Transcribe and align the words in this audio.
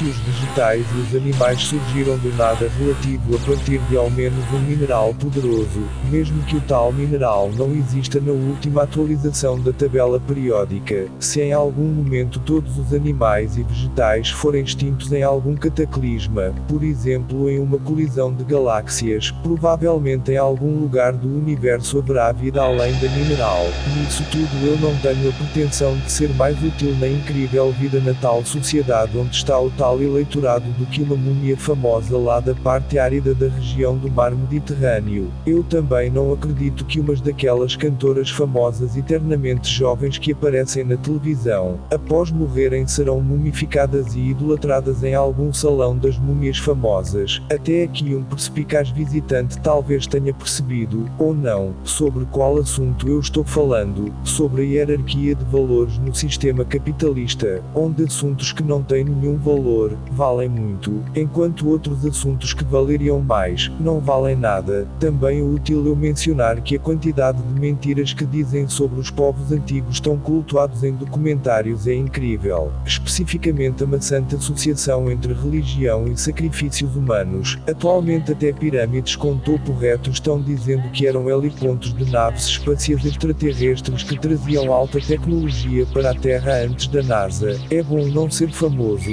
Os 0.00 0.16
vegetais 0.18 0.86
e 0.94 1.00
os 1.00 1.16
animais 1.16 1.60
surgiram 1.60 2.16
do 2.18 2.32
nada 2.36 2.70
relativo 2.78 3.34
a 3.34 3.38
partir 3.40 3.80
de 3.90 3.96
ao 3.96 4.08
menos 4.08 4.44
um 4.52 4.60
mineral 4.60 5.12
poderoso, 5.14 5.82
mesmo 6.08 6.40
que 6.44 6.56
o 6.56 6.60
tal 6.60 6.92
mineral 6.92 7.50
não 7.56 7.74
exista 7.74 8.20
na 8.20 8.30
última 8.30 8.84
atualização 8.84 9.58
da 9.58 9.72
tabela 9.72 10.20
periódica, 10.20 11.08
se 11.18 11.40
em 11.40 11.52
algum 11.52 11.88
momento 11.88 12.38
todos 12.38 12.78
os 12.78 12.94
animais 12.94 13.56
e 13.56 13.64
vegetais 13.64 14.30
forem 14.30 14.62
extintos 14.62 15.10
em 15.10 15.24
algum 15.24 15.56
cataclisma, 15.56 16.54
por 16.68 16.84
exemplo 16.84 17.50
em 17.50 17.58
uma 17.58 17.78
colisão 17.78 18.32
de 18.32 18.44
galáxias, 18.44 19.32
provavelmente 19.42 20.30
em 20.30 20.36
algum 20.36 20.78
lugar 20.78 21.12
do 21.12 21.26
universo 21.26 21.98
haverá 21.98 22.30
vida 22.30 22.62
além 22.62 22.92
da 23.00 23.08
mineral. 23.08 23.66
Nisso 23.96 24.22
tudo 24.30 24.64
eu 24.64 24.78
não 24.78 24.96
tenho 25.00 25.28
a 25.28 25.32
pretensão 25.32 25.96
de 25.96 26.12
ser 26.12 26.28
mais 26.34 26.56
útil 26.62 26.94
na 27.00 27.08
incrível 27.08 27.72
vida 27.72 27.98
na 27.98 28.14
tal 28.14 28.44
sociedade 28.44 29.18
onde 29.18 29.34
está 29.34 29.58
o 29.58 29.70
tal 29.72 29.87
eleitorado 29.96 30.70
do 30.72 30.86
que 30.86 31.02
uma 31.02 31.16
múmia 31.16 31.56
famosa 31.56 32.16
lá 32.16 32.40
da 32.40 32.54
parte 32.54 32.98
árida 32.98 33.34
da 33.34 33.48
região 33.48 33.96
do 33.96 34.10
mar 34.10 34.32
Mediterrâneo. 34.32 35.30
Eu 35.46 35.62
também 35.62 36.10
não 36.10 36.32
acredito 36.32 36.84
que 36.84 37.00
umas 37.00 37.20
daquelas 37.20 37.76
cantoras 37.76 38.30
famosas 38.30 38.96
eternamente 38.96 39.68
jovens 39.68 40.18
que 40.18 40.32
aparecem 40.32 40.84
na 40.84 40.96
televisão, 40.96 41.78
após 41.90 42.30
morrerem 42.30 42.86
serão 42.86 43.20
mumificadas 43.20 44.14
e 44.14 44.20
idolatradas 44.20 45.02
em 45.02 45.14
algum 45.14 45.52
salão 45.52 45.96
das 45.96 46.18
múmias 46.18 46.58
famosas. 46.58 47.40
Até 47.52 47.84
aqui 47.84 48.14
um 48.14 48.22
perspicaz 48.22 48.90
visitante 48.90 49.58
talvez 49.60 50.06
tenha 50.06 50.34
percebido, 50.34 51.08
ou 51.18 51.34
não, 51.34 51.74
sobre 51.84 52.24
qual 52.26 52.58
assunto 52.58 53.08
eu 53.08 53.20
estou 53.20 53.44
falando, 53.44 54.12
sobre 54.24 54.62
a 54.62 54.64
hierarquia 54.64 55.34
de 55.34 55.44
valores 55.44 55.98
no 55.98 56.14
sistema 56.14 56.64
capitalista, 56.64 57.62
onde 57.74 58.04
assuntos 58.04 58.52
que 58.52 58.62
não 58.62 58.82
têm 58.82 59.04
nenhum 59.04 59.36
valor 59.36 59.77
valem 60.12 60.48
muito, 60.48 61.02
enquanto 61.14 61.68
outros 61.68 62.04
assuntos 62.04 62.52
que 62.52 62.64
valeriam 62.64 63.20
mais 63.20 63.70
não 63.80 64.00
valem 64.00 64.36
nada. 64.36 64.86
Também 64.98 65.40
é 65.40 65.42
útil 65.42 65.86
eu 65.86 65.96
mencionar 65.96 66.60
que 66.60 66.76
a 66.76 66.80
quantidade 66.80 67.40
de 67.42 67.60
mentiras 67.60 68.12
que 68.12 68.24
dizem 68.24 68.68
sobre 68.68 69.00
os 69.00 69.10
povos 69.10 69.52
antigos 69.52 70.00
tão 70.00 70.16
cultuados 70.16 70.82
em 70.82 70.92
documentários 70.92 71.86
é 71.86 71.94
incrível, 71.94 72.72
especificamente 72.84 73.84
a 73.84 73.86
maçante 73.86 74.34
associação 74.34 75.10
entre 75.10 75.32
religião 75.32 76.06
e 76.06 76.16
sacrifícios 76.16 76.96
humanos. 76.96 77.58
Atualmente 77.68 78.32
até 78.32 78.52
pirâmides 78.52 79.16
com 79.16 79.36
topo 79.36 79.72
reto 79.72 80.10
estão 80.10 80.40
dizendo 80.40 80.90
que 80.90 81.06
eram 81.06 81.28
helipontos 81.28 81.94
de 81.94 82.10
naves 82.10 82.44
espaciais 82.44 83.04
extraterrestres 83.04 84.02
que 84.02 84.18
traziam 84.18 84.72
alta 84.72 85.00
tecnologia 85.00 85.86
para 85.92 86.10
a 86.10 86.14
Terra 86.14 86.64
antes 86.64 86.86
da 86.88 87.02
NASA. 87.02 87.58
É 87.70 87.82
bom 87.82 88.06
não 88.08 88.30
ser 88.30 88.50
famoso, 88.50 89.10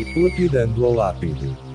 lapidando 0.55 0.85
a 0.85 0.95
lápide. 0.95 1.74